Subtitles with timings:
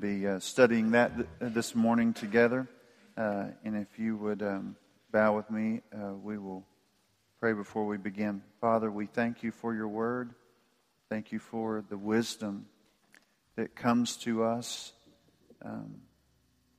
[0.00, 2.68] to be uh, studying that th- this morning together.
[3.16, 4.76] Uh, and if you would um,
[5.10, 6.64] bow with me, uh, we will
[7.40, 8.42] pray before we begin.
[8.60, 10.34] Father, we thank you for your word.
[11.08, 12.66] Thank you for the wisdom
[13.56, 14.92] that comes to us.
[15.64, 16.02] Um,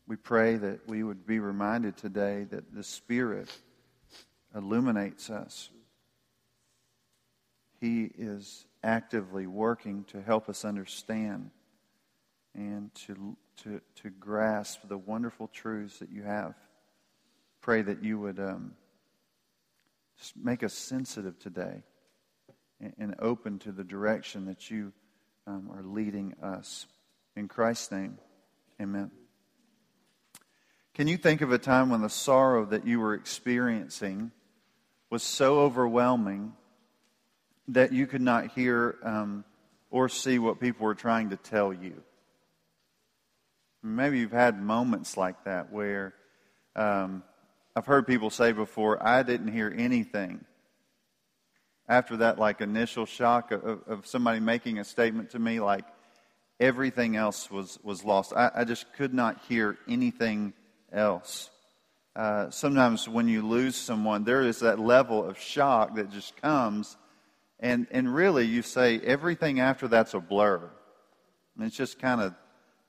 [0.07, 3.49] we pray that we would be reminded today that the Spirit
[4.55, 5.69] illuminates us.
[7.81, 11.51] He is actively working to help us understand
[12.55, 16.55] and to, to, to grasp the wonderful truths that you have.
[17.61, 18.73] Pray that you would um,
[20.17, 21.83] just make us sensitive today
[22.81, 24.91] and, and, open to the direction that you
[25.45, 26.87] um, are leading us.
[27.35, 28.17] In Christ's name,
[28.81, 29.11] amen.
[30.93, 34.31] Can you think of a time when the sorrow that you were experiencing
[35.09, 36.53] was so overwhelming
[37.69, 39.45] that you could not hear um,
[39.91, 42.03] or see what people were trying to tell you?
[43.81, 46.13] Maybe you've had moments like that where
[46.75, 47.23] um,
[47.75, 50.43] I've heard people say before, I didn't hear anything.
[51.87, 55.85] After that, like initial shock of, of somebody making a statement to me, like
[56.59, 58.33] everything else was, was lost.
[58.35, 60.53] I, I just could not hear anything
[60.91, 61.49] else.
[62.15, 66.97] Uh, sometimes when you lose someone, there is that level of shock that just comes,
[67.59, 70.69] and, and really you say everything after that's a blur.
[71.55, 72.35] And it's just kind of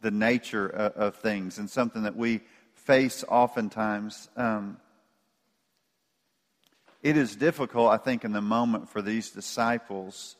[0.00, 2.40] the nature of, of things and something that we
[2.74, 4.28] face oftentimes.
[4.36, 4.78] Um,
[7.02, 10.36] it is difficult, I think, in the moment for these disciples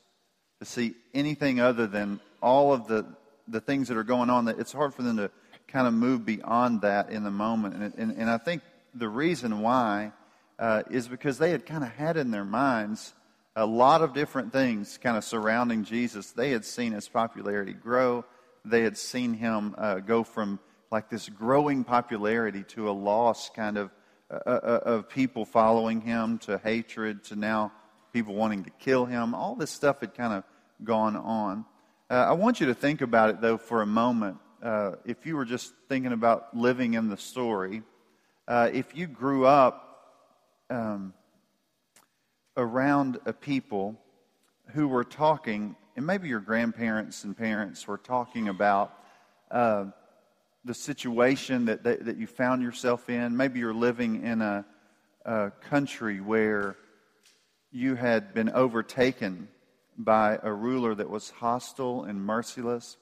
[0.58, 3.06] to see anything other than all of the,
[3.48, 4.44] the things that are going on.
[4.44, 5.30] That it's hard for them to
[5.68, 7.76] kind of move beyond that in the moment.
[7.76, 8.62] And, and, and I think
[8.94, 10.12] the reason why
[10.58, 13.14] uh, is because they had kind of had in their minds
[13.56, 16.32] a lot of different things kind of surrounding Jesus.
[16.32, 18.24] They had seen his popularity grow
[18.64, 20.58] they had seen him uh, go from
[20.90, 23.90] like this growing popularity to a loss kind of
[24.30, 27.72] uh, uh, uh, of people following him to hatred to now
[28.12, 29.34] people wanting to kill him.
[29.34, 30.44] All this stuff had kind of
[30.84, 31.64] gone on.
[32.08, 34.38] Uh, I want you to think about it though for a moment.
[35.04, 37.82] If you were just thinking about living in the story,
[38.48, 39.90] if you grew up
[40.68, 41.14] um,
[42.56, 43.96] around a people
[44.74, 48.96] who were talking and maybe your grandparents and parents were talking about
[49.50, 49.86] uh,
[50.64, 53.36] the situation that, that, that, you found yourself in.
[53.36, 54.64] Maybe you're living in a,
[55.24, 56.76] a country where
[57.72, 59.48] you had been overtaken
[59.96, 62.96] by a ruler that was hostile and merciless.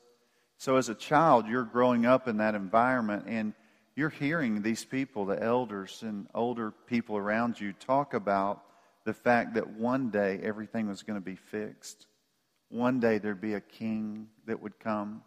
[0.56, 3.54] So, as a child, you're growing up in that environment and
[3.94, 8.62] you're hearing these people, the elders and older people around you, talk about
[9.04, 12.06] the fact that one day everything was going to be fixed.
[12.68, 15.22] One day there'd be a king that would come.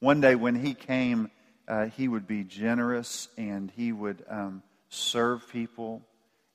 [0.00, 1.30] One day when he came,
[1.66, 6.02] uh, he would be generous and he would um, serve people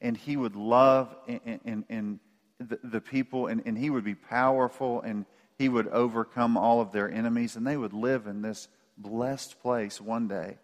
[0.01, 2.19] and he would love and, and, and
[2.59, 5.25] the, the, people and, and he would be powerful and
[5.57, 8.67] he would overcome all of their enemies and they would live in this
[8.97, 10.57] blessed place one day.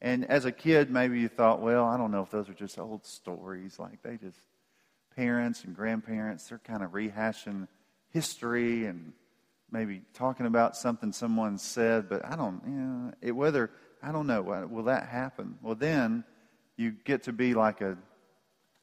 [0.00, 2.78] And as a kid, maybe you thought, well, I don't know if those are just
[2.78, 3.78] old stories.
[3.78, 4.38] Like they just,
[5.14, 7.66] parents and grandparents, they're kind of rehashing
[8.16, 9.12] history and
[9.70, 13.70] maybe talking about something someone said, but I don't, you know, it, whether,
[14.02, 14.40] I don't know,
[14.70, 15.58] will that happen?
[15.60, 16.24] Well, then
[16.78, 17.98] you get to be like a,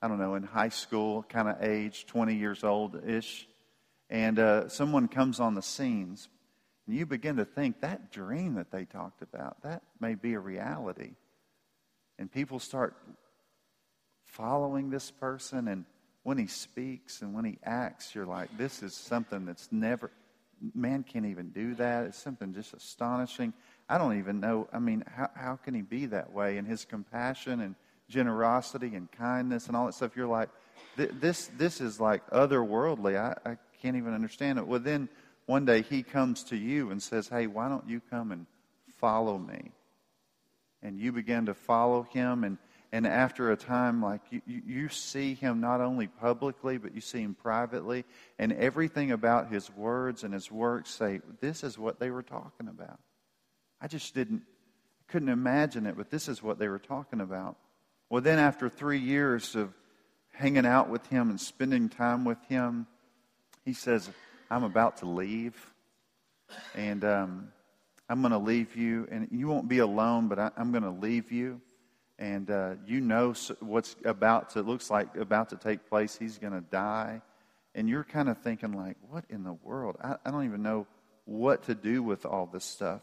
[0.03, 3.47] I don't know, in high school kind of age, 20 years old ish,
[4.07, 6.29] and uh, someone comes on the scenes,
[6.85, 10.39] and you begin to think that dream that they talked about, that may be a
[10.39, 11.15] reality.
[12.19, 12.95] And people start
[14.25, 15.85] following this person and
[16.23, 20.09] when he speaks and when he acts, you're like, this is something that's never,
[20.73, 22.05] man can't even do that.
[22.05, 23.53] It's something just astonishing.
[23.89, 24.67] I don't even know.
[24.71, 26.57] I mean, how, how can he be that way?
[26.57, 27.75] And his compassion and
[28.09, 30.49] generosity and kindness and all that stuff, you're like,
[30.95, 33.17] this, this is like otherworldly.
[33.17, 34.65] I, I can't even understand it.
[34.65, 35.09] Well, then
[35.45, 38.45] one day he comes to you and says, hey, why don't you come and
[38.99, 39.71] follow me?
[40.81, 42.57] And you begin to follow him and
[42.93, 47.21] and after a time, like you, you see him not only publicly, but you see
[47.23, 48.05] him privately,
[48.37, 52.67] and everything about his words and his works say, this is what they were talking
[52.67, 52.99] about.
[53.81, 54.43] I just didn't,
[55.07, 57.57] couldn't imagine it, but this is what they were talking about.
[58.11, 59.73] Well, then after three years of
[60.31, 62.85] hanging out with him and spending time with him,
[63.65, 64.07] he says,
[64.51, 65.55] I'm about to leave.
[66.75, 67.47] And um,
[68.07, 70.91] I'm going to leave you, and you won't be alone, but I, I'm going to
[70.91, 71.59] leave you
[72.19, 76.17] and uh, you know what's about to looks like about to take place.
[76.17, 77.21] He's going to die,
[77.75, 79.97] and you're kind of thinking like, "What in the world?
[80.01, 80.87] I, I don't even know
[81.25, 83.01] what to do with all this stuff."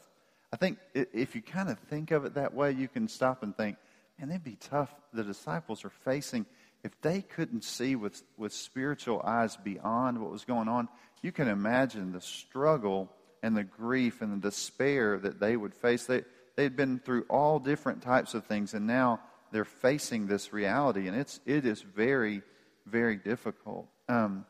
[0.53, 3.57] I think if you kind of think of it that way, you can stop and
[3.57, 3.77] think,
[4.19, 4.93] and it'd be tough.
[5.13, 6.45] The disciples are facing,
[6.83, 10.89] if they couldn't see with, with spiritual eyes beyond what was going on,
[11.23, 13.11] you can imagine the struggle
[13.43, 16.06] and the grief and the despair that they would face.
[16.06, 16.25] They,
[16.61, 19.19] they'd been through all different types of things, and now
[19.51, 22.43] they're facing this reality, and it's, it is very,
[22.85, 23.89] very difficult.
[24.11, 24.45] Um,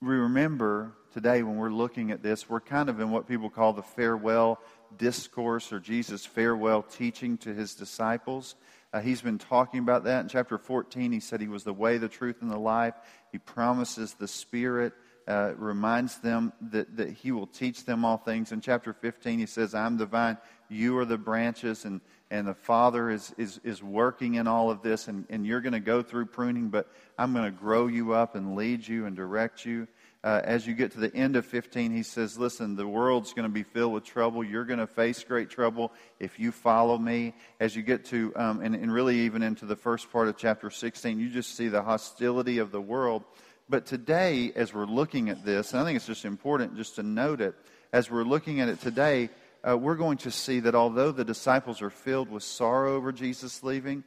[0.00, 3.74] we remember today when we're looking at this, we're kind of in what people call
[3.74, 4.58] the farewell
[4.96, 8.54] discourse or Jesus' farewell teaching to his disciples.
[8.94, 11.12] Uh, he's been talking about that in chapter 14.
[11.12, 12.94] He said he was the way, the truth, and the life.
[13.30, 14.94] He promises the Spirit,
[15.28, 18.52] uh, reminds them that, that he will teach them all things.
[18.52, 20.38] In chapter 15, he says, I'm the vine,
[20.68, 22.00] you are the branches, and,
[22.30, 25.72] and the Father is, is, is working in all of this, and, and you're going
[25.72, 26.88] to go through pruning, but
[27.18, 29.88] I'm going to grow you up and lead you and direct you
[30.26, 33.48] uh, as you get to the end of 15, he says, Listen, the world's going
[33.48, 34.42] to be filled with trouble.
[34.42, 37.32] You're going to face great trouble if you follow me.
[37.60, 40.68] As you get to, um, and, and really even into the first part of chapter
[40.68, 43.22] 16, you just see the hostility of the world.
[43.68, 47.40] But today, as we're looking at this, I think it's just important just to note
[47.40, 47.54] it,
[47.92, 49.28] as we're looking at it today,
[49.68, 53.64] uh, we're going to see that although the disciples are filled with sorrow over Jesus
[53.64, 54.04] leaving,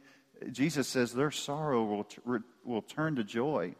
[0.50, 2.20] Jesus says their sorrow will, t-
[2.64, 3.74] will turn to joy.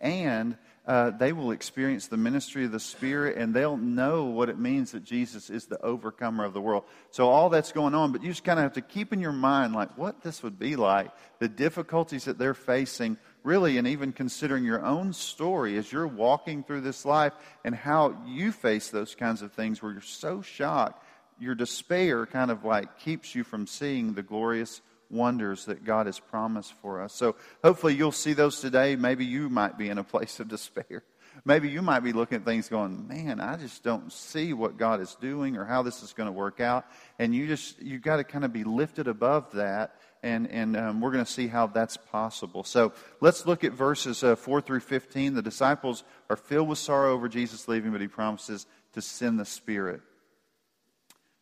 [0.00, 4.58] And uh, they will experience the ministry of the Spirit and they'll know what it
[4.58, 6.84] means that Jesus is the overcomer of the world.
[7.10, 9.32] So, all that's going on, but you just kind of have to keep in your
[9.32, 14.12] mind, like, what this would be like, the difficulties that they're facing, really, and even
[14.12, 19.14] considering your own story as you're walking through this life and how you face those
[19.14, 21.04] kinds of things where you're so shocked.
[21.38, 24.80] Your despair kind of like keeps you from seeing the glorious
[25.10, 27.12] wonders that God has promised for us.
[27.12, 28.96] So hopefully you'll see those today.
[28.96, 31.04] Maybe you might be in a place of despair.
[31.44, 35.00] Maybe you might be looking at things going, man, I just don't see what God
[35.00, 36.86] is doing or how this is going to work out.
[37.18, 39.96] And you just, you've got to kind of be lifted above that.
[40.24, 42.64] And, and um, we're going to see how that's possible.
[42.64, 45.34] So let's look at verses uh, 4 through 15.
[45.34, 49.44] The disciples are filled with sorrow over Jesus leaving, but he promises to send the
[49.44, 50.00] Spirit.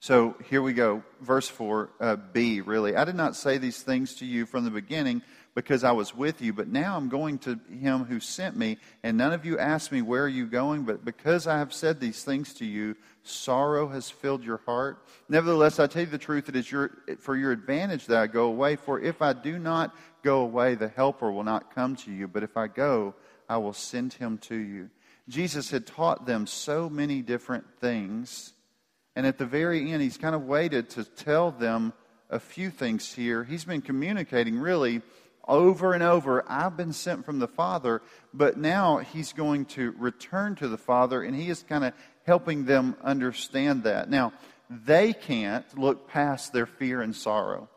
[0.00, 1.04] So here we go.
[1.20, 2.96] Verse 4, uh, really.
[2.96, 5.22] I did not say these things to you from the beginning
[5.54, 9.16] because I was with you, but now I'm going to him who sent me, and
[9.16, 10.84] none of you asked me, Where are you going?
[10.84, 15.06] But because I have said these things to you, sorrow has filled your heart.
[15.28, 18.46] Nevertheless, I tell you the truth, it is your, for your advantage that I go
[18.46, 18.76] away.
[18.76, 22.28] For if I do not go away, the Helper will not come to you.
[22.28, 23.14] But if I go,
[23.48, 24.90] I will send him to you.
[25.28, 28.54] Jesus had taught them so many different things
[29.14, 31.92] and at the very end, he's kind of waited to tell them
[32.30, 33.44] a few things here.
[33.44, 35.02] He's been communicating really
[35.46, 38.02] over and over I've been sent from the Father,
[38.32, 41.94] but now he's going to return to the Father, and he is kind of
[42.24, 44.08] helping them understand that.
[44.08, 44.32] Now,
[44.70, 47.68] they can't look past their fear and sorrow.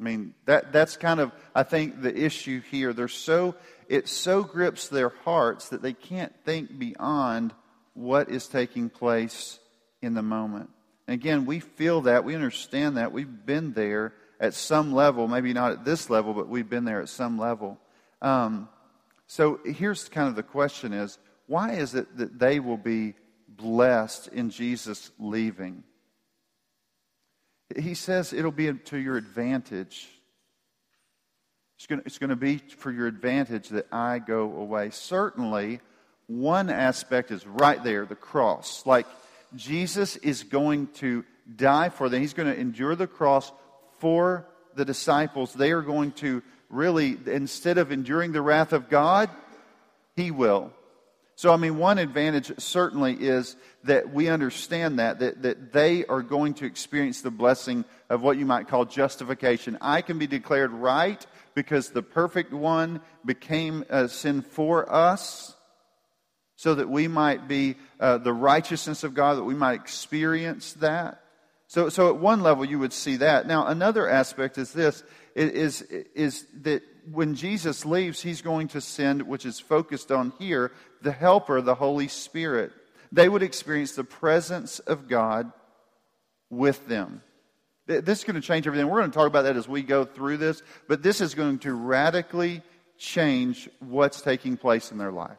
[0.00, 2.92] I mean, that, that's kind of, I think, the issue here.
[2.92, 3.54] They're so,
[3.88, 7.54] it so grips their hearts that they can't think beyond
[7.94, 9.60] what is taking place
[10.00, 10.70] in the moment.
[11.06, 15.52] And again, we feel that, we understand that, we've been there at some level, maybe
[15.52, 17.78] not at this level, but we've been there at some level.
[18.20, 18.68] Um,
[19.28, 23.14] so here's kind of the question is, why is it that they will be
[23.48, 25.84] blessed in Jesus leaving?
[27.78, 30.08] He says it'll be to your advantage.
[31.76, 34.90] It's going, to, it's going to be for your advantage that I go away.
[34.90, 35.80] Certainly,
[36.26, 38.84] one aspect is right there, the cross.
[38.86, 39.06] Like,
[39.54, 41.24] Jesus is going to
[41.56, 42.20] die for them.
[42.20, 43.52] He's going to endure the cross
[44.02, 44.44] for
[44.74, 45.52] the disciples.
[45.52, 49.30] They are going to really, instead of enduring the wrath of God,
[50.16, 50.72] He will.
[51.36, 53.54] So, I mean, one advantage certainly is
[53.84, 58.38] that we understand that, that, that they are going to experience the blessing of what
[58.38, 59.78] you might call justification.
[59.80, 65.54] I can be declared right because the perfect one became a sin for us
[66.56, 71.21] so that we might be uh, the righteousness of God, that we might experience that.
[71.72, 73.46] So, so at one level, you would see that.
[73.46, 75.02] Now, another aspect is this
[75.34, 80.70] is, is that when Jesus leaves, he's going to send, which is focused on here,
[81.00, 82.72] the Helper, the Holy Spirit.
[83.10, 85.50] They would experience the presence of God
[86.50, 87.22] with them.
[87.86, 88.86] This is going to change everything.
[88.88, 91.60] We're going to talk about that as we go through this, but this is going
[91.60, 92.60] to radically
[92.98, 95.38] change what's taking place in their life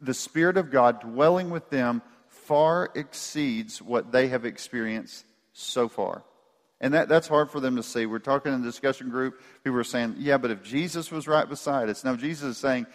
[0.00, 2.02] the Spirit of God dwelling with them
[2.48, 6.24] far exceeds what they have experienced so far.
[6.80, 8.06] And that, that's hard for them to see.
[8.06, 11.46] We're talking in the discussion group, people are saying, yeah, but if Jesus was right
[11.46, 12.04] beside us.
[12.04, 12.86] Now, Jesus is saying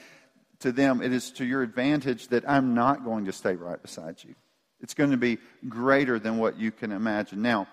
[0.61, 4.23] to them, it is to your advantage that I'm not going to stay right beside
[4.23, 4.33] you.
[4.81, 5.37] It's going to be
[5.69, 7.43] greater than what you can imagine.
[7.43, 7.67] Now,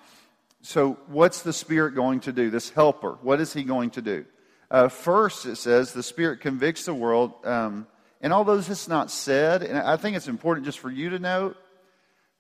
[0.61, 2.51] so what's the Spirit going to do?
[2.51, 4.27] This helper, what is he going to do?
[4.71, 7.33] Uh, first, it says the Spirit convicts the world.
[7.43, 7.87] Um,
[8.21, 11.19] and although this is not said, and I think it's important just for you to
[11.19, 11.55] know,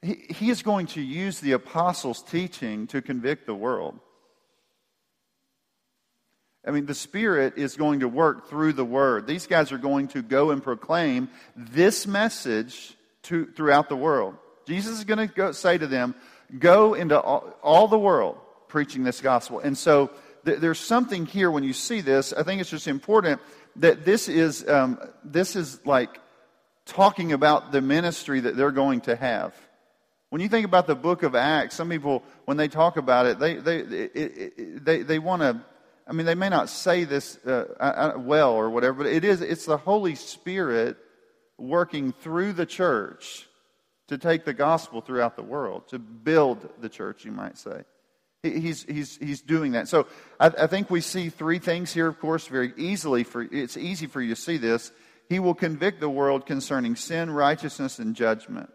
[0.02, 3.99] he, he is going to use the apostles' teaching to convict the world.
[6.66, 9.26] I mean, the Spirit is going to work through the Word.
[9.26, 14.37] These guys are going to go and proclaim this message to, throughout the world.
[14.66, 16.14] Jesus is going to go, say to them,
[16.59, 19.61] Go into all, all the world preaching this gospel.
[19.61, 20.11] And so
[20.45, 22.33] th- there's something here when you see this.
[22.33, 23.40] I think it's just important
[23.76, 26.19] that this is, um, this is like
[26.87, 29.54] talking about the ministry that they're going to have.
[30.30, 33.38] When you think about the book of Acts, some people, when they talk about it,
[33.38, 35.60] they, they, it, it, they, they want to
[36.10, 39.64] I mean, they may not say this uh, well or whatever, but it is, it's
[39.64, 40.96] the Holy Spirit
[41.56, 43.46] working through the church
[44.08, 47.84] to take the gospel throughout the world, to build the church, you might say.
[48.42, 49.87] He's, he's, he's doing that.
[49.87, 50.08] So
[50.40, 53.22] I, I think we see three things here, of course, very easily.
[53.22, 54.90] For, it's easy for you to see this.
[55.28, 58.70] He will convict the world concerning sin, righteousness, and judgment.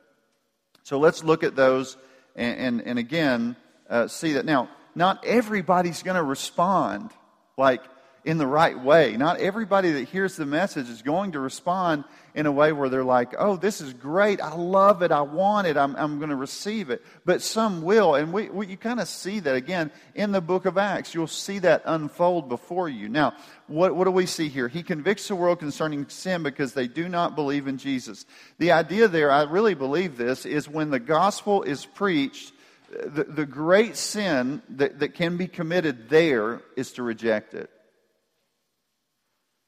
[0.85, 1.97] So let's look at those
[2.35, 3.55] and, and, and again
[3.89, 4.45] uh, see that.
[4.45, 7.09] Now, not everybody's going to respond
[7.57, 7.81] like
[8.25, 9.15] in the right way.
[9.15, 13.03] Not everybody that hears the message is going to respond in a way where they're
[13.03, 14.41] like, oh, this is great.
[14.41, 15.11] I love it.
[15.11, 15.77] I want it.
[15.77, 17.05] I'm, I'm going to receive it.
[17.23, 18.15] But some will.
[18.15, 21.13] And we, we you kind of see that again in the book of Acts.
[21.13, 23.09] You'll see that unfold before you.
[23.09, 23.35] Now,
[23.67, 24.67] what, what do we see here?
[24.67, 28.25] He convicts the world concerning sin because they do not believe in Jesus.
[28.57, 32.53] The idea there, I really believe this, is when the gospel is preached,
[32.89, 37.69] the, the great sin that, that can be committed there is to reject it.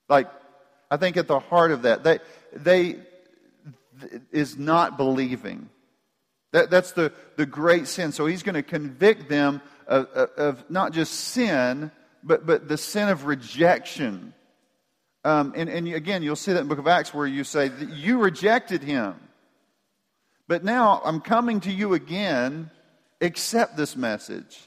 [0.10, 0.28] Like,
[0.90, 2.20] I think at the heart of that, they,
[2.54, 3.00] they
[4.32, 5.70] is not believing.
[6.54, 8.12] That, that's the, the great sin.
[8.12, 11.92] So he's going to convict them of, of, of, not just sin,
[12.24, 14.34] but, but the sin of rejection.
[15.24, 18.20] Um, and, and again, you'll see that in book of Acts where you say, You
[18.20, 19.16] rejected him.
[20.48, 22.72] But now I'm coming to you again
[23.20, 24.60] accept this message.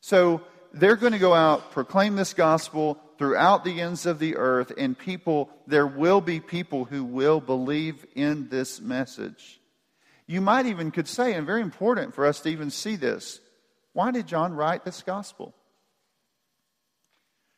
[0.00, 4.72] So they're going to go out, proclaim this gospel throughout the ends of the earth,
[4.78, 9.60] and people, there will be people who will believe in this message.
[10.26, 13.38] You might even could say, and very important for us to even see this,
[13.92, 15.54] why did John write this gospel?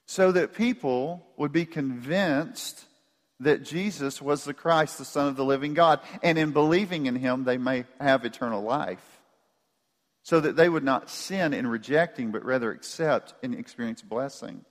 [0.06, 2.84] So that people would be convinced
[3.38, 7.14] that Jesus was the Christ, the Son of the living God, and in believing in
[7.14, 9.20] him, they may have eternal life
[10.24, 14.64] so that they would not sin in rejecting, but rather accept and experience blessing.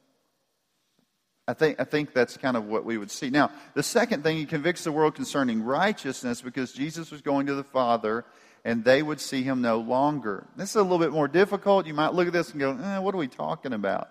[1.48, 3.29] I think, I think that's kind of what we would see.
[3.29, 7.55] Now, the second thing, he convicts the world concerning righteousness because Jesus was going to
[7.55, 8.25] the Father
[8.63, 10.48] and they would see him no longer.
[10.55, 11.88] This is a little bit more difficult.
[11.88, 14.10] You might look at this and go, eh, what are we talking about?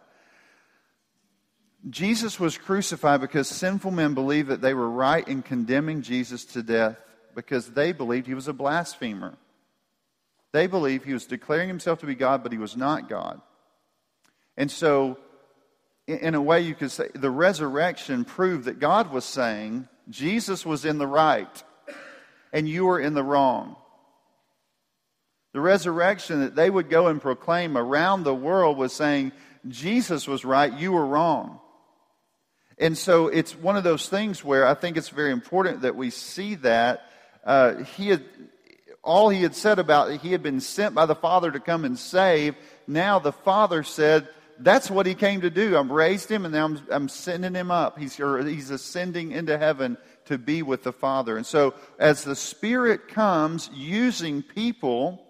[1.88, 6.62] Jesus was crucified because sinful men believed that they were right in condemning Jesus to
[6.62, 6.98] death
[7.34, 9.38] because they believed he was a blasphemer.
[10.52, 13.40] They believed he was declaring himself to be God, but he was not God.
[14.56, 15.16] And so,
[16.06, 20.84] in a way, you could say the resurrection proved that God was saying Jesus was
[20.84, 21.62] in the right
[22.52, 23.76] and you were in the wrong.
[25.52, 29.32] The resurrection that they would go and proclaim around the world was saying
[29.68, 31.60] Jesus was right, you were wrong.
[32.78, 36.10] And so it's one of those things where I think it's very important that we
[36.10, 37.02] see that.
[37.44, 38.24] Uh, he had,
[39.02, 41.84] all he had said about it, he had been sent by the Father to come
[41.84, 42.54] and save.
[42.86, 44.28] Now the Father said,
[44.62, 45.76] that's what he came to do.
[45.76, 47.98] I've raised him and now I'm, I'm sending him up.
[47.98, 51.36] He's, he's ascending into heaven to be with the Father.
[51.36, 55.24] And so as the Spirit comes using people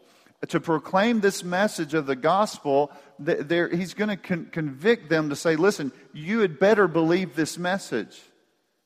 [0.48, 2.90] to proclaim this message of the gospel,
[3.24, 8.20] he's going to con- convict them to say, listen, you had better believe this message.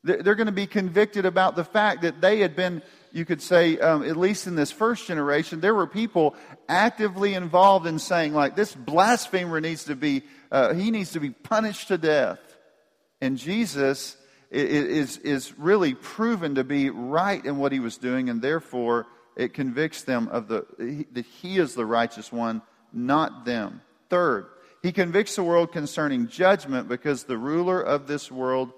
[0.03, 2.83] They're going to be convicted about the fact that they had been
[3.15, 6.35] you could say, um, at least in this first generation, there were people
[6.67, 11.31] actively involved in saying, like, this blasphemer needs to be, uh, he needs to be
[11.31, 12.39] punished to death.
[13.21, 14.17] And Jesus
[14.51, 19.53] is, is really proven to be right in what he was doing, and therefore it
[19.53, 22.61] convicts them of the, that he is the righteous one,
[22.93, 23.81] not them.
[24.09, 24.47] Third,
[24.81, 28.71] he convicts the world concerning judgment because the ruler of this world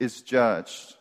[0.00, 0.96] is judged.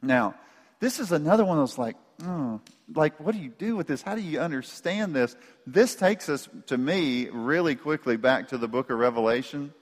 [0.00, 0.34] Now,
[0.80, 2.60] this is another one of those like, oh,
[2.94, 4.02] like, what do you do with this?
[4.02, 5.36] How do you understand this?
[5.66, 9.72] This takes us, to me, really quickly back to the book of Revelation.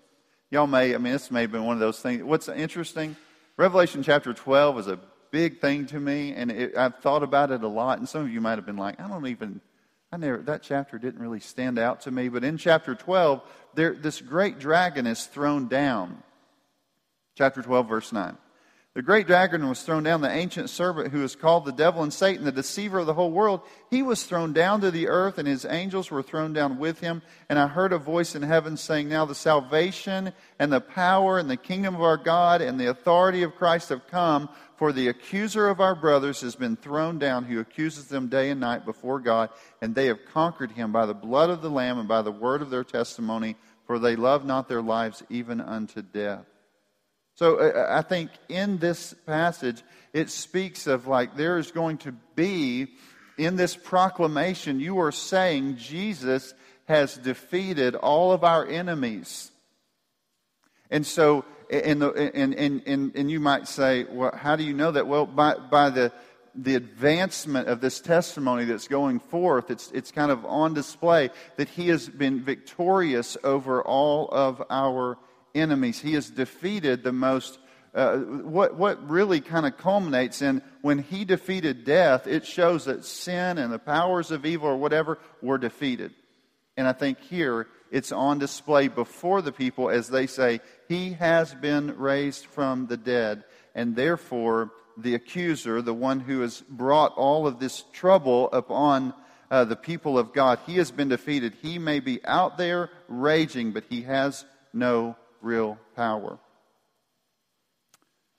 [0.50, 2.22] Y'all may, I mean, this may have been one of those things.
[2.22, 3.16] What's interesting?
[3.56, 4.98] Revelation chapter 12 is a
[5.30, 7.98] big thing to me, and it, I've thought about it a lot.
[7.98, 9.60] And some of you might have been like, I don't even,
[10.12, 12.28] I never, that chapter didn't really stand out to me.
[12.28, 13.42] But in chapter 12,
[13.74, 16.22] there, this great dragon is thrown down.
[17.36, 18.36] Chapter 12, verse 9.
[18.94, 22.12] The great dragon was thrown down, the ancient serpent who is called the devil and
[22.12, 23.62] Satan, the deceiver of the whole world.
[23.88, 27.22] He was thrown down to the earth, and his angels were thrown down with him.
[27.48, 31.48] And I heard a voice in heaven saying, Now the salvation and the power and
[31.48, 35.68] the kingdom of our God and the authority of Christ have come, for the accuser
[35.68, 39.48] of our brothers has been thrown down, who accuses them day and night before God,
[39.80, 42.60] and they have conquered him by the blood of the Lamb and by the word
[42.60, 43.56] of their testimony,
[43.86, 46.44] for they love not their lives even unto death.
[47.34, 51.98] So uh, uh, I think in this passage, it speaks of like there is going
[51.98, 52.88] to be,
[53.38, 56.54] in this proclamation, you are saying Jesus
[56.86, 59.50] has defeated all of our enemies.
[60.90, 62.54] And so, and, and,
[62.86, 65.06] and, and you might say, well, how do you know that?
[65.06, 66.12] Well, by, by the,
[66.54, 71.70] the advancement of this testimony that's going forth, it's, it's kind of on display that
[71.70, 75.16] he has been victorious over all of our
[75.54, 76.00] enemies.
[76.00, 77.58] He has defeated the most.
[77.94, 83.04] Uh, what, what really kind of culminates in when he defeated death, it shows that
[83.04, 86.10] sin and the powers of evil or whatever were defeated.
[86.76, 91.54] And I think here it's on display before the people as they say, He has
[91.54, 93.44] been raised from the dead.
[93.74, 99.14] And therefore, the accuser, the one who has brought all of this trouble upon
[99.50, 101.54] uh, the people of God, he has been defeated.
[101.60, 106.38] He may be out there raging, but he has no real power.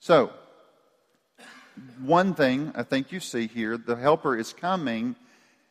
[0.00, 0.32] So,
[2.02, 5.16] one thing I think you see here the helper is coming,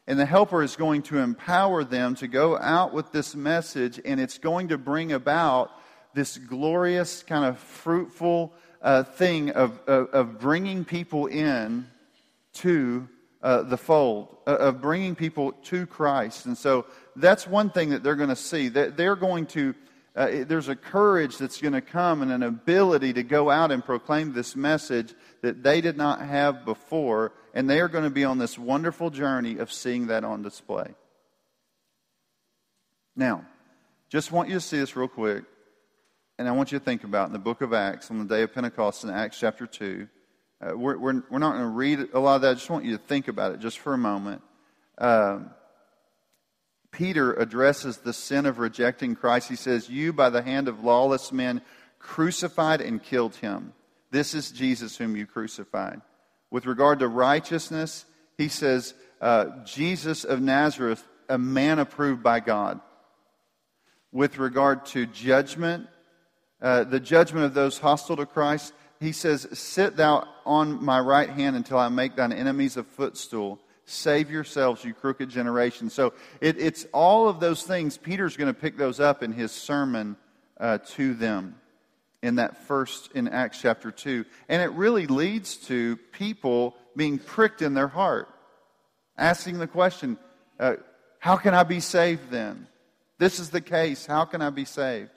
[0.08, 4.20] and the helper is going to empower them to go out with this message, and
[4.20, 5.72] it's going to bring about
[6.14, 11.88] this glorious, kind of fruitful uh, thing of, of, of, bringing people in
[12.54, 13.08] to
[13.42, 16.46] uh, the fold, uh, of bringing people to Christ.
[16.46, 16.86] And so
[17.16, 18.68] that's one thing that they're going to see.
[18.68, 19.74] That they're going to
[20.16, 23.84] uh, there's a courage that's going to come and an ability to go out and
[23.84, 28.24] proclaim this message that they did not have before, and they are going to be
[28.24, 30.94] on this wonderful journey of seeing that on display.
[33.16, 33.46] Now,
[34.10, 35.46] just want you to see this real quick,
[36.38, 38.44] and I want you to think about in the book of Acts on the day
[38.44, 40.08] of Pentecost in Acts chapter 2.
[40.62, 42.52] Uh, we're, we're, we're, not going to read a lot of that.
[42.52, 44.44] I just want you to think about it just for a moment.
[45.00, 45.50] Um,
[46.94, 49.50] Peter addresses the sin of rejecting Christ.
[49.50, 51.62] He says, You, by the hand of lawless men,
[52.00, 53.74] crucified and killed him.
[54.12, 56.02] This is Jesus whom you crucified.
[56.52, 58.06] With regard to righteousness,
[58.38, 62.80] he says, uh, Jesus of Nazareth, a man approved by God.
[64.12, 65.88] With regard to judgment,
[66.62, 71.30] uh, the judgment of those hostile to Christ, he says, Sit thou on my right
[71.30, 73.60] hand until I make thine enemies a footstool.
[73.86, 75.90] Save yourselves, you crooked generation.
[75.90, 77.98] So it, it's all of those things.
[77.98, 80.16] Peter's going to pick those up in his sermon
[80.60, 81.56] uh, to them
[82.22, 84.24] in that first, in Acts chapter 2.
[84.48, 88.30] And it really leads to people being pricked in their heart,
[89.18, 90.18] asking the question,
[90.60, 90.76] uh,
[91.20, 92.68] How can I be saved then?
[93.20, 94.06] This is the case.
[94.06, 95.12] How can I be saved?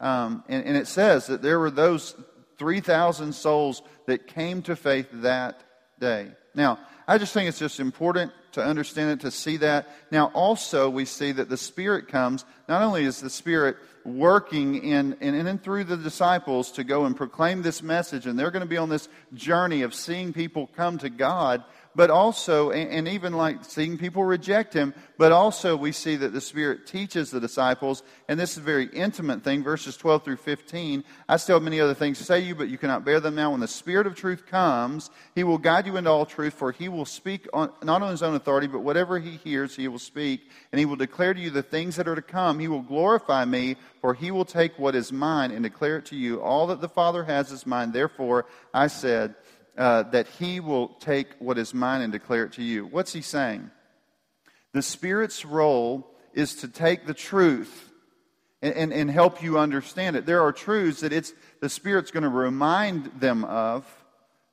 [0.00, 2.14] Um, and, and it says that there were those
[2.58, 5.62] 3,000 souls that came to faith that
[6.00, 6.28] day.
[6.58, 9.88] Now, I just think it's just important to understand it, to see that.
[10.10, 12.44] Now, also, we see that the Spirit comes.
[12.68, 17.04] Not only is the Spirit working in, in, in and through the disciples to go
[17.04, 20.68] and proclaim this message, and they're going to be on this journey of seeing people
[20.74, 21.62] come to God,
[21.98, 26.32] but also, and, and even like seeing people reject him, but also we see that
[26.32, 30.36] the Spirit teaches the disciples, and this is a very intimate thing, verses 12 through
[30.36, 31.02] 15.
[31.28, 33.34] I still have many other things to say to you, but you cannot bear them
[33.34, 33.50] now.
[33.50, 36.88] When the Spirit of truth comes, he will guide you into all truth, for he
[36.88, 40.48] will speak on, not on his own authority, but whatever he hears, he will speak,
[40.70, 42.60] and he will declare to you the things that are to come.
[42.60, 46.16] He will glorify me, for he will take what is mine and declare it to
[46.16, 46.40] you.
[46.40, 47.90] All that the Father has is mine.
[47.90, 49.34] Therefore, I said,
[49.78, 52.84] uh, that he will take what is mine and declare it to you.
[52.84, 53.70] What's he saying?
[54.72, 57.90] The Spirit's role is to take the truth
[58.60, 60.26] and, and, and help you understand it.
[60.26, 63.86] There are truths that it's, the Spirit's going to remind them of.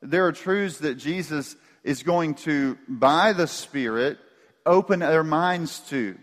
[0.02, 4.20] There are truths that Jesus is going to, by the Spirit,
[4.66, 6.18] open their minds to.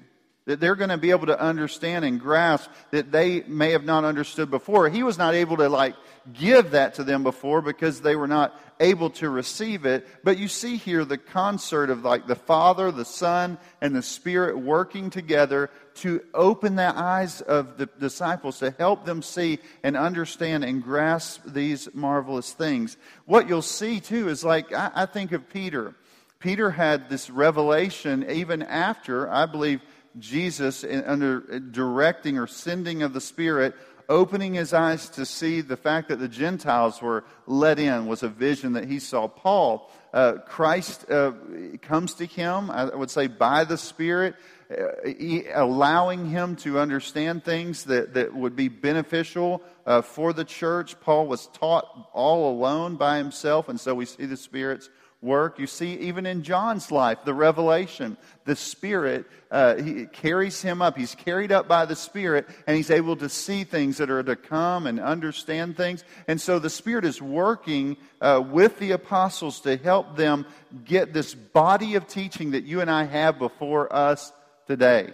[0.45, 4.05] That they're going to be able to understand and grasp that they may have not
[4.05, 4.89] understood before.
[4.89, 5.95] He was not able to like
[6.33, 10.07] give that to them before because they were not able to receive it.
[10.25, 14.59] But you see here the concert of like the Father, the Son, and the Spirit
[14.59, 20.65] working together to open the eyes of the disciples to help them see and understand
[20.65, 22.97] and grasp these marvelous things.
[23.27, 25.95] What you'll see too is like, I, I think of Peter.
[26.41, 29.81] Peter had this revelation even after, I believe,
[30.19, 33.75] Jesus, under directing or sending of the Spirit,
[34.09, 38.29] opening his eyes to see the fact that the Gentiles were let in was a
[38.29, 39.29] vision that he saw.
[39.29, 41.33] Paul, uh, Christ uh,
[41.81, 44.35] comes to him, I would say, by the Spirit,
[44.71, 44.75] uh,
[45.07, 50.99] he, allowing him to understand things that, that would be beneficial uh, for the church.
[51.01, 54.89] Paul was taught all alone by himself, and so we see the Spirit's
[55.23, 55.59] work.
[55.59, 60.97] You see, even in John's life, the revelation, the Spirit uh, he carries him up.
[60.97, 64.35] He's carried up by the Spirit, and he's able to see things that are to
[64.35, 66.05] come and understand things.
[66.27, 70.47] And so the Spirit is working uh, with the apostles to help them
[70.87, 74.33] get this body of teaching that you and I have before us
[74.67, 75.13] today,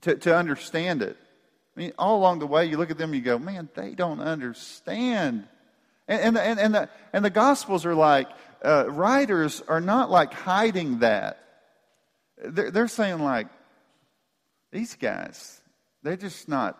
[0.00, 1.18] to, to understand it.
[1.76, 4.20] I mean, all along the way, you look at them, you go, man, they don't
[4.20, 5.46] understand.
[6.08, 8.28] And, and, and, and, the, and the Gospels are like,
[8.64, 11.38] uh, writers are not like hiding that.
[12.42, 13.48] They're, they're saying, like,
[14.72, 15.60] these guys,
[16.02, 16.78] they're just not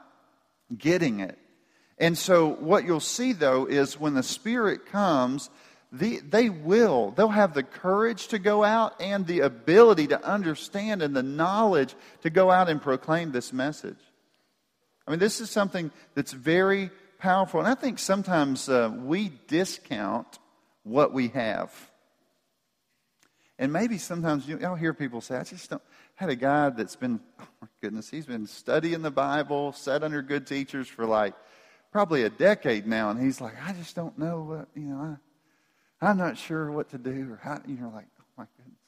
[0.76, 1.38] getting it.
[1.98, 5.50] And so, what you'll see, though, is when the Spirit comes,
[5.92, 7.12] the, they will.
[7.12, 11.94] They'll have the courage to go out and the ability to understand and the knowledge
[12.22, 13.98] to go out and proclaim this message.
[15.06, 17.60] I mean, this is something that's very powerful.
[17.60, 20.38] And I think sometimes uh, we discount
[20.84, 21.72] what we have.
[23.58, 25.82] And maybe sometimes you, will hear people say, I just don't.
[26.18, 30.02] I had a guy that's been, oh my goodness, he's been studying the Bible, sat
[30.02, 31.34] under good teachers for like
[31.92, 35.18] probably a decade now, and he's like, I just don't know what, you know,
[36.02, 38.78] I, I'm not sure what to do, or how, you're like, oh my goodness.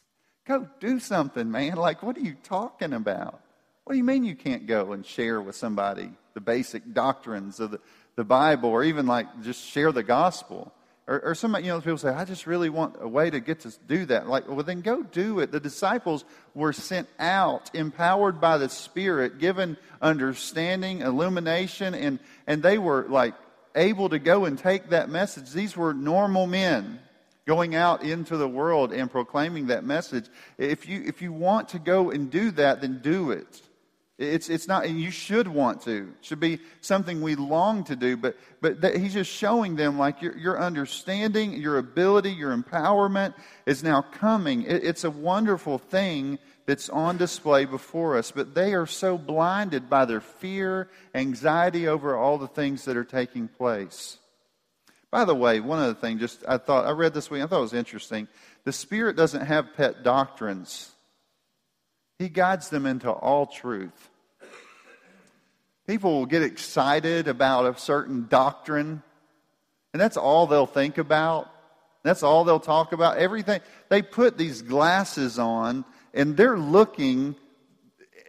[0.46, 1.76] Go do something, man.
[1.76, 3.40] Like, what are you talking about?
[3.84, 7.70] What do you mean you can't go and share with somebody the basic doctrines of
[7.70, 7.80] the,
[8.16, 10.72] the Bible, or even like just share the gospel?
[11.08, 13.60] Or, or some, you know, people say, I just really want a way to get
[13.60, 14.28] to do that.
[14.28, 15.52] Like, well, then go do it.
[15.52, 22.78] The disciples were sent out, empowered by the Spirit, given understanding, illumination, and, and they
[22.78, 23.34] were like
[23.76, 25.52] able to go and take that message.
[25.52, 26.98] These were normal men
[27.46, 30.26] going out into the world and proclaiming that message.
[30.58, 33.62] If you, if you want to go and do that, then do it.
[34.18, 36.14] It's, it's not, you should want to.
[36.18, 39.98] It should be something we long to do, but, but that he's just showing them
[39.98, 43.34] like your, your understanding, your ability, your empowerment
[43.66, 44.62] is now coming.
[44.62, 49.90] It, it's a wonderful thing that's on display before us, but they are so blinded
[49.90, 54.16] by their fear, anxiety over all the things that are taking place.
[55.10, 57.58] By the way, one other thing, just I thought, I read this week, I thought
[57.58, 58.28] it was interesting.
[58.64, 60.90] The Spirit doesn't have pet doctrines.
[62.18, 64.10] He guides them into all truth.
[65.86, 69.02] People will get excited about a certain doctrine,
[69.92, 71.50] and that's all they'll think about.
[72.02, 73.18] That's all they'll talk about.
[73.18, 73.60] Everything.
[73.88, 77.36] They put these glasses on, and they're looking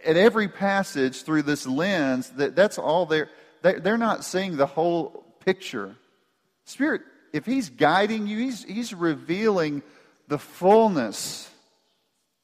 [0.05, 2.29] at every passage through this lens.
[2.31, 3.29] That, that's all they're,
[3.61, 5.95] they're not seeing the whole picture.
[6.65, 7.01] Spirit,
[7.33, 9.81] if He's guiding you, He's, he's revealing
[10.27, 11.49] the fullness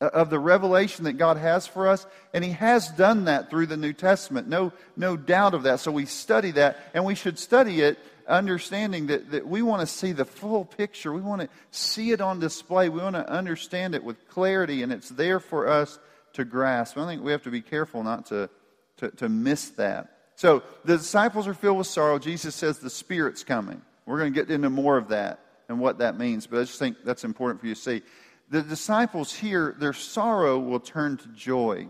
[0.03, 2.05] Uh, of the revelation that God has for us.
[2.33, 4.49] And He has done that through the New Testament.
[4.49, 5.79] No, no doubt of that.
[5.79, 9.87] So we study that, and we should study it understanding that, that we want to
[9.87, 11.13] see the full picture.
[11.13, 12.89] We want to see it on display.
[12.89, 15.99] We want to understand it with clarity, and it's there for us
[16.33, 16.97] to grasp.
[16.97, 18.49] I think we have to be careful not to,
[18.97, 20.17] to, to miss that.
[20.35, 22.19] So the disciples are filled with sorrow.
[22.19, 23.81] Jesus says the Spirit's coming.
[24.05, 25.39] We're going to get into more of that
[25.69, 28.01] and what that means, but I just think that's important for you to see
[28.49, 31.87] the disciples here, their sorrow will turn to joy,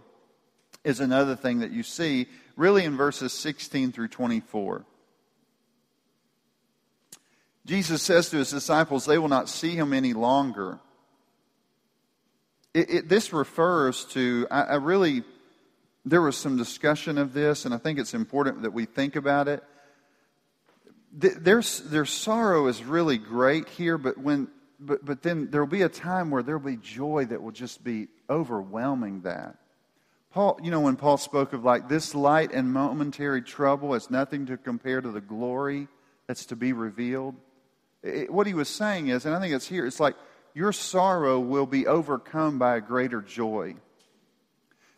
[0.83, 4.85] is another thing that you see really in verses 16 through 24.
[7.65, 10.79] Jesus says to his disciples, they will not see him any longer.
[12.73, 15.23] It, it, this refers to, I, I really,
[16.05, 19.47] there was some discussion of this, and I think it's important that we think about
[19.47, 19.63] it.
[21.15, 24.47] Their, their sorrow is really great here, but when
[24.86, 27.52] but, but then there will be a time where there will be joy that will
[27.52, 29.58] just be overwhelming that.
[30.32, 34.48] Paul, you know, when Paul spoke of like this light and momentary trouble as nothing
[34.48, 35.88] to compare to the glory
[36.28, 37.36] that's to be revealed,
[38.02, 40.15] it, what he was saying is, and I think it's here, it's like
[40.54, 43.76] your sorrow will be overcome by a greater joy.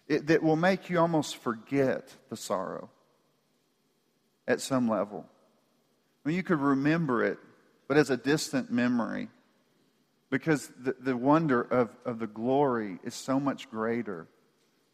[0.08, 2.90] it, that will make you almost forget the sorrow
[4.48, 5.26] at some level.
[6.24, 7.40] I mean, you could remember it,
[7.88, 9.30] but as a distant memory,
[10.36, 14.28] because the, the wonder of, of the glory is so much greater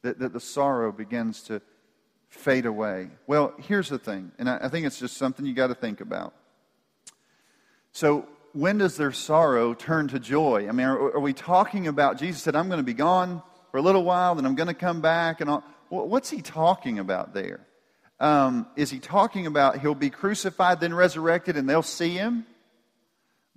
[0.03, 1.63] that, that the sorrow begins to
[2.29, 3.09] fade away.
[3.25, 5.99] Well, here's the thing, and I, I think it's just something you got to think
[5.99, 6.35] about.
[7.91, 10.67] So, when does their sorrow turn to joy?
[10.69, 13.77] I mean, are, are we talking about Jesus said, I'm going to be gone for
[13.77, 15.41] a little while, then I'm going to come back?
[15.41, 15.63] And all.
[15.89, 17.65] What's he talking about there?
[18.19, 22.45] Um, is he talking about he'll be crucified, then resurrected, and they'll see him?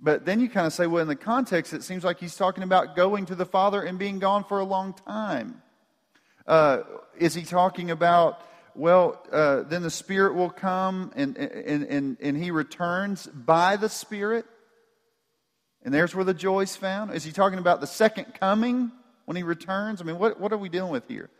[0.05, 2.61] But then you kind of say, well, in the context, it seems like he's talking
[2.61, 5.63] about going to the Father and being gone for a long time.
[6.45, 6.81] Uh,
[7.17, 8.39] is he talking about,
[8.75, 13.89] well, uh, then the Spirit will come and, and, and, and he returns by the
[13.89, 14.45] Spirit?
[15.81, 17.11] And there's where the joy's found?
[17.15, 18.91] Is he talking about the second coming
[19.25, 20.01] when he returns?
[20.01, 21.31] I mean, what, what are we dealing with here?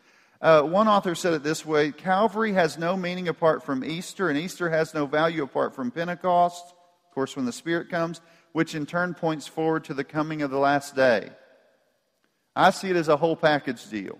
[0.41, 4.39] Uh, one author said it this way Calvary has no meaning apart from Easter, and
[4.39, 8.21] Easter has no value apart from Pentecost, of course, when the Spirit comes,
[8.55, 11.29] which in turn points forward to the coming of the last day.
[12.55, 14.17] I see it as a whole package deal.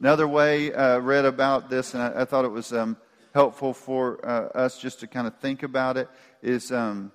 [0.00, 2.96] Another way uh, read about this, and I, I thought it was um,
[3.34, 6.08] helpful for uh, us just to kind of think about it,
[6.40, 7.12] is um,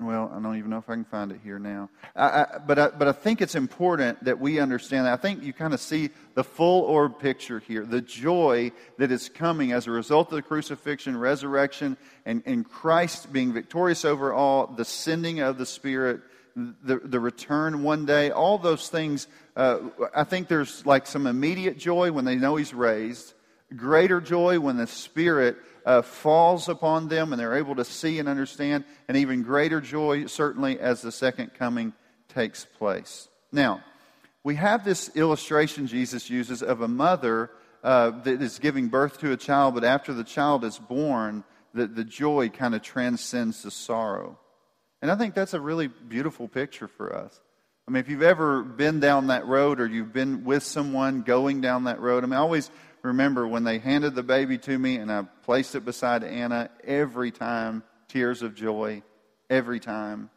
[0.00, 1.90] well, I don't even know if I can find it here now.
[2.16, 5.12] I, I, but, I, but I think it's important that we understand that.
[5.12, 9.28] I think you kind of see the full orb picture here the joy that is
[9.28, 14.68] coming as a result of the crucifixion, resurrection, and, and Christ being victorious over all,
[14.68, 16.22] the sending of the Spirit,
[16.56, 19.28] the, the return one day, all those things.
[19.54, 19.80] Uh,
[20.14, 23.34] I think there's like some immediate joy when they know He's raised,
[23.76, 25.58] greater joy when the Spirit
[25.90, 30.26] uh, falls upon them and they're able to see and understand, and even greater joy,
[30.26, 31.92] certainly, as the second coming
[32.28, 33.28] takes place.
[33.50, 33.82] Now,
[34.44, 37.50] we have this illustration Jesus uses of a mother
[37.82, 41.42] uh, that is giving birth to a child, but after the child is born,
[41.74, 44.38] the, the joy kind of transcends the sorrow.
[45.02, 47.40] And I think that's a really beautiful picture for us.
[47.88, 51.60] I mean, if you've ever been down that road or you've been with someone going
[51.60, 52.70] down that road, I mean, I always
[53.02, 57.30] remember when they handed the baby to me and I placed it beside Anna, every
[57.30, 59.02] time, tears of joy,
[59.48, 60.30] every time.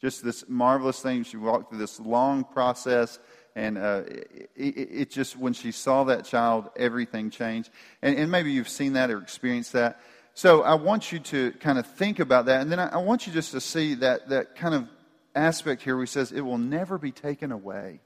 [0.00, 1.24] Just this marvelous thing.
[1.24, 3.18] She walked through this long process,
[3.56, 7.70] and uh, it, it, it, just, when she saw that child, everything changed.
[8.02, 10.00] And, and, maybe you've seen that or experienced that.
[10.34, 13.26] So I want you to kind of think about that, and then I, I want
[13.26, 14.88] you just to see that, that kind of
[15.34, 18.00] aspect here where he says, it will never be taken away.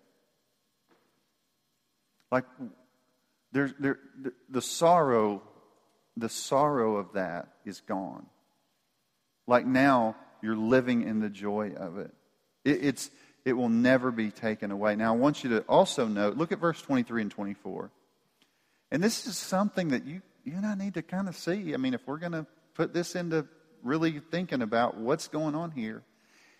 [2.30, 2.44] Like
[3.52, 5.42] there, there, the, the sorrow,
[6.16, 8.26] the sorrow of that is gone.
[9.46, 12.10] Like now, you're living in the joy of it.
[12.64, 12.84] it.
[12.84, 13.10] It's,
[13.44, 14.94] it will never be taken away.
[14.96, 17.90] Now, I want you to also note look at verse 23 and 24.
[18.90, 21.74] And this is something that you, you and I need to kind of see.
[21.74, 23.46] I mean, if we're going to put this into
[23.82, 26.02] really thinking about what's going on here.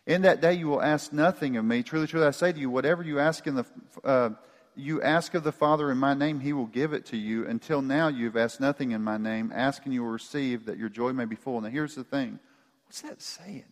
[0.06, 1.82] In that day you will ask nothing of me.
[1.82, 3.66] Truly, truly, I say to you, whatever you ask in the
[4.04, 4.30] uh,
[4.78, 7.46] you ask of the Father in my name, he will give it to you.
[7.46, 9.52] Until now, you have asked nothing in my name.
[9.54, 11.60] Ask and you will receive, that your joy may be full.
[11.60, 12.38] Now, here's the thing
[12.86, 13.64] what's that saying?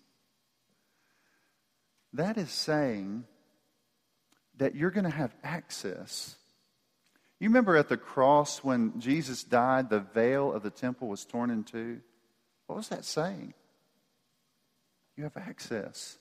[2.12, 3.24] That is saying
[4.56, 6.36] that you're going to have access.
[7.38, 11.50] You remember at the cross when Jesus died, the veil of the temple was torn
[11.50, 12.00] in two?
[12.66, 13.52] What was that saying?
[15.16, 16.18] You have access.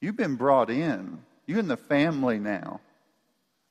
[0.00, 1.18] You've been brought in.
[1.46, 2.80] You're in the family now.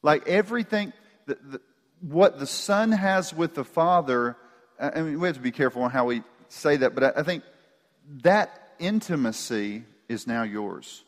[0.05, 0.93] Like everything,
[1.25, 1.61] the, the,
[1.99, 4.37] what the Son has with the Father,
[4.79, 7.23] I mean, we have to be careful on how we say that, but I, I
[7.23, 7.43] think
[8.21, 11.03] that intimacy is now yours.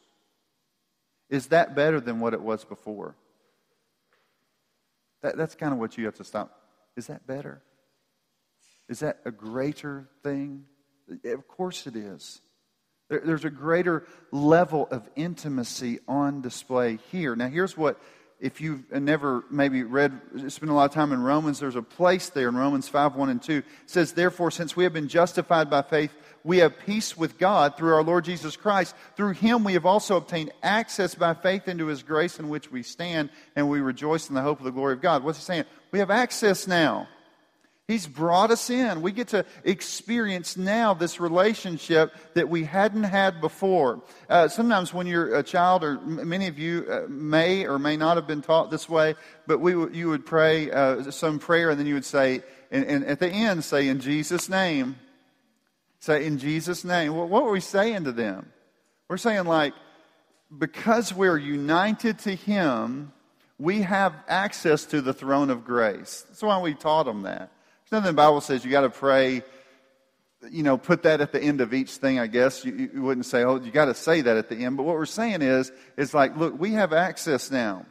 [1.29, 3.15] Is that better than what it was before?
[5.21, 6.60] That, that's kind of what you have to stop.
[6.95, 7.62] Is that better?
[8.89, 10.63] Is that a greater thing?
[11.23, 12.41] Of course it is.
[13.10, 17.36] There, there's a greater level of intimacy on display here.
[17.36, 18.01] Now, here's what
[18.39, 22.30] if you've never maybe read, spent a lot of time in Romans, there's a place
[22.30, 23.58] there in Romans 5 1 and 2.
[23.58, 26.12] It says, Therefore, since we have been justified by faith,
[26.43, 28.95] we have peace with God through our Lord Jesus Christ.
[29.15, 32.84] Through him we have also obtained access by faith into his grace in which we
[32.84, 35.23] stand, and we rejoice in the hope of the glory of God.
[35.23, 35.65] What's he saying?
[35.91, 37.08] We have access now.
[37.88, 39.02] He's brought us in.
[39.02, 44.02] We get to experience now this relationship that we hadn't had before.
[44.30, 48.17] Uh, sometimes when you're a child, or many of you uh, may or may not
[48.17, 51.80] have been taught this way, but we w- you would pray uh, some prayer and
[51.80, 54.97] then you would say, and, and, at the end, say, in Jesus' name.
[56.02, 57.15] Say, in Jesus' name.
[57.15, 58.52] Well, what were we saying to them?
[59.08, 59.73] We're saying, like,
[60.56, 63.13] because we're united to Him,
[63.60, 66.26] We have access to the throne of grace.
[66.28, 67.50] That's why we taught them that.
[67.91, 69.43] Nothing the Bible says you got to pray,
[70.52, 72.65] you know, put that at the end of each thing, I guess.
[72.65, 74.78] You, you wouldn't say, oh, you got to say that at the end.
[74.78, 77.86] But what we're saying is, it's like, look, we have access now.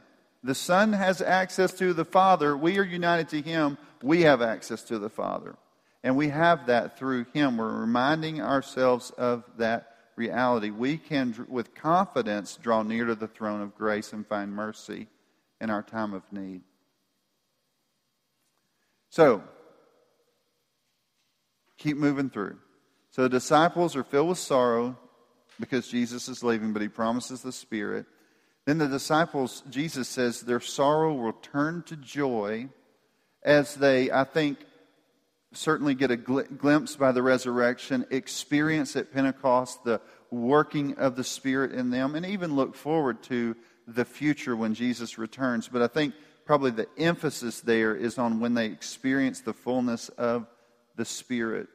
[0.44, 2.56] The Son has access to the Father.
[2.56, 3.78] We are united to Him.
[4.02, 5.56] We have access to the Father.
[6.04, 7.56] And we have that through Him.
[7.56, 10.70] We're reminding ourselves of that reality.
[10.70, 15.08] We can, with confidence, draw near to the throne of grace and find mercy
[15.60, 16.60] in our time of need.
[19.10, 19.42] So,
[21.78, 22.58] keep moving through.
[23.10, 24.96] So the disciples are filled with sorrow
[25.58, 28.06] because Jesus is leaving, but he promises the Spirit.
[28.66, 32.68] Then the disciples, Jesus says, their sorrow will turn to joy
[33.42, 34.58] as they, I think,
[35.52, 41.24] certainly get a gl- glimpse by the resurrection, experience at Pentecost the working of the
[41.24, 45.68] Spirit in them, and even look forward to the future when Jesus returns.
[45.68, 50.46] But I think probably the emphasis there is on when they experience the fullness of
[50.96, 51.68] the Spirit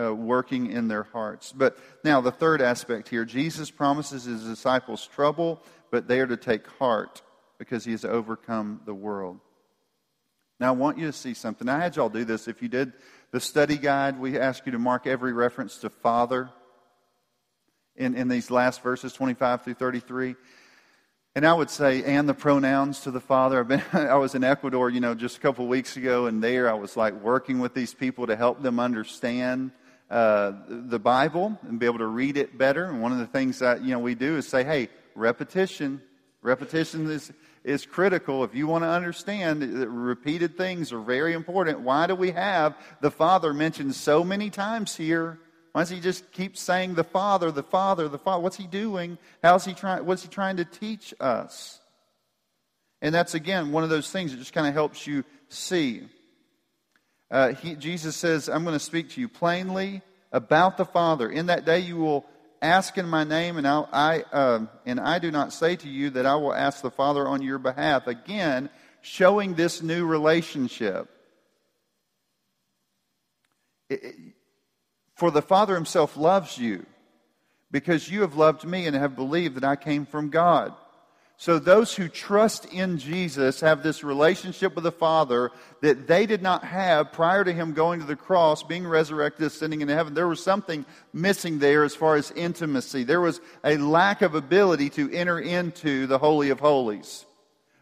[0.00, 1.52] uh, working in their hearts.
[1.52, 6.36] But now, the third aspect here Jesus promises his disciples trouble but they are to
[6.36, 7.22] take heart
[7.58, 9.40] because he has overcome the world.
[10.58, 11.68] Now, I want you to see something.
[11.68, 12.48] I had y'all do this.
[12.48, 12.92] If you did
[13.32, 16.50] the study guide, we ask you to mark every reference to Father
[17.96, 20.36] in, in these last verses, 25 through 33.
[21.36, 23.62] And I would say, and the pronouns to the Father.
[23.62, 26.74] Been, i was in Ecuador, you know, just a couple weeks ago, and there I
[26.74, 29.70] was like working with these people to help them understand
[30.10, 32.86] uh, the Bible and be able to read it better.
[32.86, 36.02] And one of the things that, you know, we do is say, hey, repetition.
[36.42, 37.30] Repetition is,
[37.62, 38.42] is critical.
[38.42, 43.10] If you want to understand repeated things are very important, why do we have the
[43.12, 45.38] Father mentioned so many times here?
[45.72, 48.42] Why does he just keep saying the Father, the Father, the Father?
[48.42, 49.18] What's he doing?
[49.42, 50.04] How's he trying?
[50.04, 51.80] What's he trying to teach us?
[53.02, 56.02] And that's again one of those things that just kind of helps you see.
[57.30, 60.02] Uh, he, Jesus says, "I'm going to speak to you plainly
[60.32, 61.30] about the Father.
[61.30, 62.26] In that day, you will
[62.60, 66.10] ask in my name, and I'll, I uh, and I do not say to you
[66.10, 68.08] that I will ask the Father on your behalf.
[68.08, 68.70] Again,
[69.02, 71.08] showing this new relationship.
[73.88, 74.14] It, it,
[75.20, 76.86] for the Father Himself loves you,
[77.70, 80.72] because you have loved me and have believed that I came from God.
[81.36, 85.50] So those who trust in Jesus have this relationship with the Father
[85.82, 89.82] that they did not have prior to him going to the cross, being resurrected, ascending
[89.82, 90.14] into heaven.
[90.14, 93.04] There was something missing there as far as intimacy.
[93.04, 97.26] There was a lack of ability to enter into the Holy of Holies.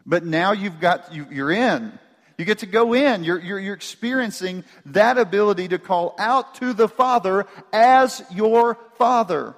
[0.05, 1.97] But now you've got, you, are in.
[2.39, 3.25] You get to go in.
[3.25, 9.55] You're, you're, you're experiencing that ability to call out to the Father as your Father.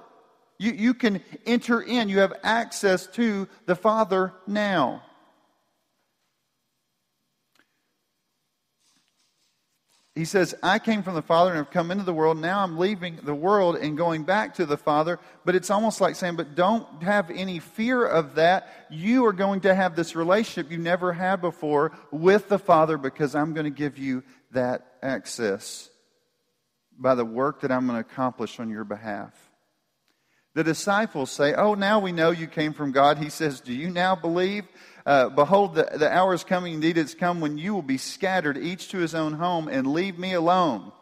[0.58, 5.04] You, you can enter in, you have access to the Father now.
[10.14, 12.36] He says, I came from the Father and have come into the world.
[12.36, 15.18] Now I'm leaving the world and going back to the Father.
[15.46, 18.86] But it's almost like saying, but don't have any fear of that.
[18.90, 23.34] You are going to have this relationship you never had before with the Father because
[23.34, 25.88] I'm going to give you that access
[26.98, 29.32] by the work that I'm going to accomplish on your behalf.
[30.54, 33.16] The disciples say, Oh, now we know you came from God.
[33.16, 34.64] He says, Do you now believe?
[35.04, 38.56] Uh, Behold, the, the hour is coming, indeed it's come, when you will be scattered,
[38.56, 40.92] each to his own home, and leave me alone.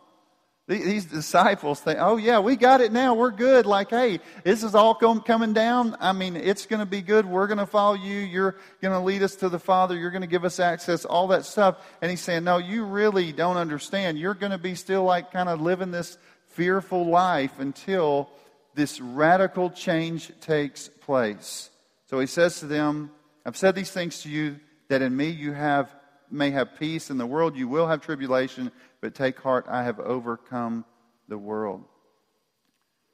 [0.69, 3.15] These disciples think, oh, yeah, we got it now.
[3.15, 3.67] We're good.
[3.67, 5.97] Like, hey, this is all coming down.
[5.99, 7.27] I mean, it's going to be good.
[7.27, 8.19] We're going to follow you.
[8.19, 9.97] You're going to lead us to the Father.
[9.97, 11.85] You're going to give us access, all that stuff.
[12.01, 14.17] And he's saying, no, you really don't understand.
[14.17, 16.17] You're going to be still like kind of living this
[16.51, 18.31] fearful life until
[18.77, 21.69] this radical change takes place.
[22.07, 23.11] So he says to them,
[23.45, 25.95] I've said these things to you that in me you have
[26.31, 29.99] may have peace in the world you will have tribulation but take heart I have
[29.99, 30.85] overcome
[31.29, 31.85] the world.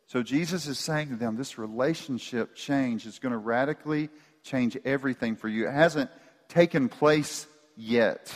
[0.06, 4.08] So Jesus is saying to them this relationship change is going to radically
[4.42, 5.68] change everything for you.
[5.68, 6.10] It hasn't
[6.48, 8.32] taken place yet.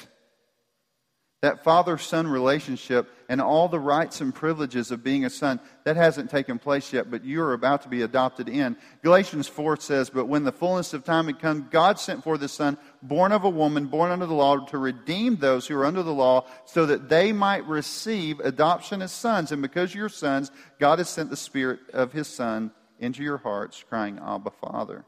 [1.42, 5.94] That father son relationship and all the rights and privileges of being a son, that
[5.94, 8.76] hasn't taken place yet, but you are about to be adopted in.
[9.04, 12.50] Galatians 4 says, But when the fullness of time had come, God sent forth his
[12.50, 16.02] son, born of a woman, born under the law, to redeem those who are under
[16.02, 19.52] the law, so that they might receive adoption as sons.
[19.52, 23.85] And because you're sons, God has sent the Spirit of his Son into your hearts,
[23.88, 25.04] crying, Abba, Father.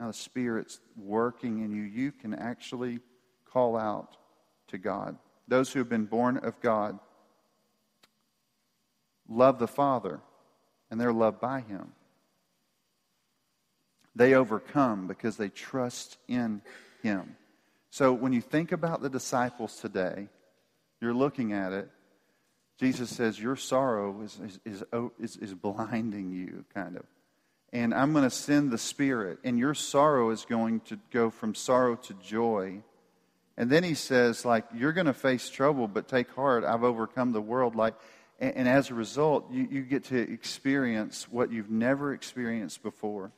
[0.00, 1.82] Now the Spirit's working in you.
[1.82, 2.98] You can actually
[3.52, 4.16] call out
[4.68, 5.16] to God
[5.46, 6.98] those who have been born of God
[9.30, 10.20] love the Father,
[10.90, 11.92] and they're loved by Him.
[14.14, 16.62] They overcome because they trust in
[17.02, 17.36] Him.
[17.90, 20.28] So when you think about the disciples today,
[21.00, 21.88] you're looking at it.
[22.78, 24.84] Jesus says, Your sorrow is, is,
[25.18, 27.04] is, is, blinding you, kind of.
[27.72, 31.54] And I'm going to send the Spirit, and your sorrow is going to go from
[31.54, 32.82] sorrow to joy.
[33.56, 37.32] And then he says, like, you're going to face trouble, but take heart, I've overcome
[37.32, 37.76] the world.
[37.76, 37.94] Like,
[38.40, 43.30] and, and as a result, you, you get to experience what you've never experienced before.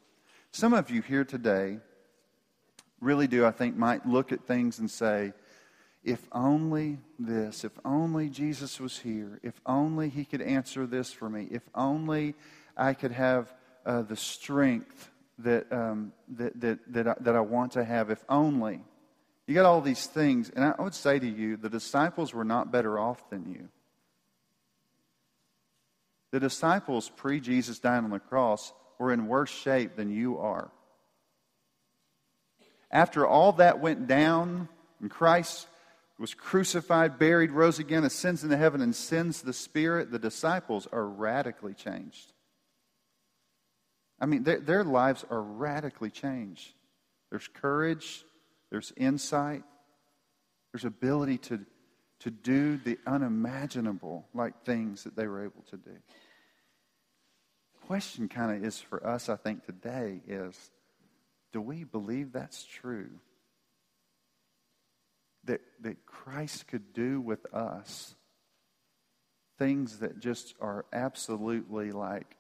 [0.53, 1.79] Some of you here today
[3.01, 5.33] really do, I think, might look at things and say,
[6.05, 11.29] if only this, if only Jesus was here, if only he could answer this for
[11.29, 12.35] me, if only
[12.77, 13.53] I could have
[13.87, 18.25] uh, the strength that, um, that, that, that, I, that I want to have, if
[18.29, 18.81] only.
[19.47, 22.73] You got all these things, and I would say to you, the disciples were not
[22.73, 23.69] better off than you.
[26.33, 30.71] The disciples pre Jesus dying on the cross were in worse shape than you are.
[32.91, 34.69] After all that went down,
[35.01, 35.67] and Christ
[36.19, 41.07] was crucified, buried, rose again, ascends into heaven, and sends the Spirit, the disciples are
[41.07, 42.33] radically changed.
[44.21, 46.73] I mean, their, their lives are radically changed.
[47.31, 48.25] There's courage,
[48.71, 49.65] there's insight,
[50.73, 51.61] there's ability to,
[52.21, 55.97] to do the unimaginable like things that they were able to do.
[57.93, 60.71] Question kind of is for us, I think, today is
[61.53, 63.11] do we believe that's true?
[65.45, 68.15] That, that Christ could do with us
[69.59, 72.39] things that just are absolutely like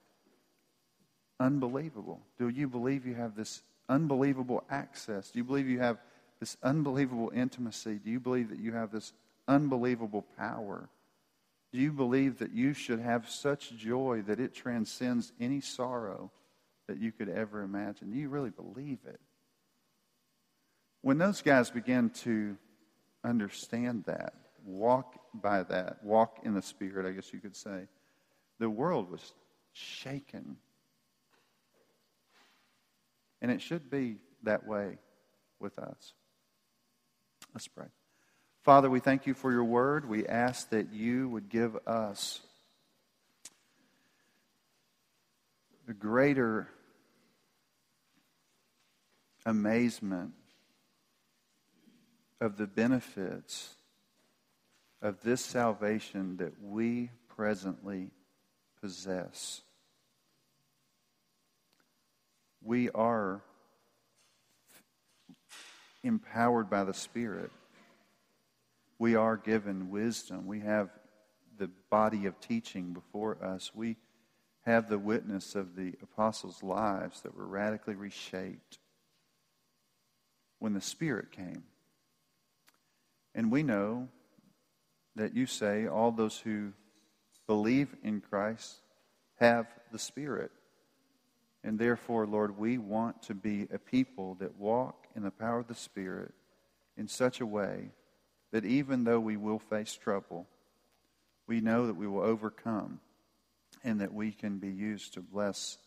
[1.38, 2.22] unbelievable?
[2.38, 5.32] Do you believe you have this unbelievable access?
[5.32, 5.98] Do you believe you have
[6.40, 8.00] this unbelievable intimacy?
[8.03, 9.12] Do you believe that you have this
[9.46, 10.88] unbelievable power?
[11.73, 16.31] Do you believe that you should have such joy that it transcends any sorrow
[16.87, 18.11] that you could ever imagine?
[18.11, 19.20] Do you really believe it?
[21.01, 22.57] When those guys began to
[23.25, 27.89] understand that, walk by that, walk in the Spirit, I guess you could say,
[28.59, 29.33] the world was
[29.73, 30.57] shaken
[33.41, 34.99] and it should be that way
[35.59, 36.14] with us.
[37.53, 37.87] Let's pray.
[38.62, 40.08] Father, we thank you for your word.
[40.08, 42.40] We ask that you would give us
[45.86, 46.68] the greater
[49.44, 50.32] amazement
[52.40, 53.74] of the benefits
[55.00, 58.10] of this salvation that we presently
[58.80, 59.62] possess
[62.64, 63.40] we are
[66.02, 67.50] empowered by the Spirit.
[69.03, 70.46] We are given wisdom.
[70.46, 70.88] We have
[71.59, 73.72] the body of teaching before us.
[73.74, 73.96] We
[74.64, 78.78] have the witness of the apostles' lives that were radically reshaped
[80.61, 81.64] when the Spirit came.
[83.34, 84.07] And we know
[85.16, 86.72] that you say all those who
[87.48, 88.82] believe in Christ
[89.40, 90.53] have the Spirit.
[91.64, 95.66] And therefore, Lord, we want to be a people that walk in the power of
[95.66, 96.34] the Spirit
[96.96, 97.90] in such a way
[98.53, 100.46] that even though we will face trouble,
[101.46, 103.00] we know that we will overcome
[103.82, 105.78] and that we can be used to bless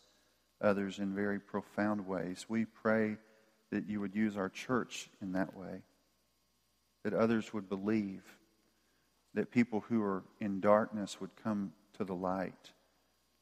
[0.60, 2.44] others in very profound ways.
[2.48, 3.16] We pray
[3.70, 5.82] that you would use our church in that way,
[7.04, 8.22] that others would believe,
[9.34, 12.72] that people who are in darkness would come to the light,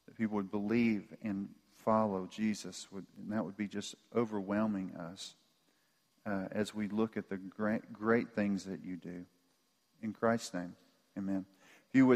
[0.05, 1.49] that people would believe and
[1.83, 5.35] follow Jesus, would, and that would be just overwhelming us
[6.25, 9.25] uh, as we look at the great, great things that you do.
[10.01, 10.75] In Christ's name,
[11.17, 11.45] amen.